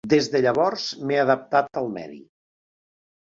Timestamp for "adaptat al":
1.23-1.91